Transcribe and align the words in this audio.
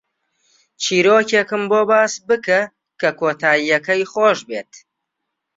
چیرۆکێکم 0.81 1.63
بۆ 1.71 1.81
باس 1.89 2.13
بکە 2.27 2.61
کە 3.01 3.09
کۆتایییەکەی 3.19 4.03
خۆش 4.11 4.39
بێت. 4.49 4.71